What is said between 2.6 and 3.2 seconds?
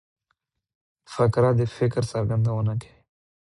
کوي.